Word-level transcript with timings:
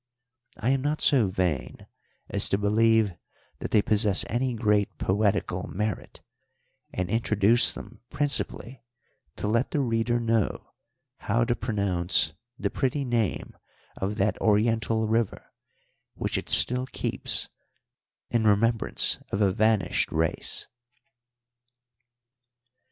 I 0.57 0.71
am 0.71 0.81
not 0.81 0.99
so 0.99 1.27
vain 1.27 1.85
as 2.27 2.49
to 2.49 2.57
believe 2.57 3.13
that 3.59 3.69
they 3.69 3.83
possess 3.83 4.25
any 4.27 4.55
great 4.55 4.97
poetical 4.97 5.67
merit, 5.67 6.21
and 6.91 7.07
introduce 7.07 7.71
them 7.75 8.01
principally 8.09 8.83
to 9.35 9.47
let 9.47 9.69
the 9.69 9.79
reader 9.79 10.19
know 10.19 10.73
how 11.19 11.45
to 11.45 11.55
pronounce 11.55 12.33
the 12.57 12.71
pretty 12.71 13.05
name 13.05 13.55
of 13.95 14.15
that 14.15 14.41
Oriental 14.41 15.07
river, 15.07 15.53
which 16.15 16.35
it 16.35 16.49
still 16.49 16.87
keeps 16.87 17.49
in 18.31 18.45
remembrance 18.45 19.19
of 19.31 19.39
a 19.39 19.51
vanished 19.51 20.11
race. 20.11 20.67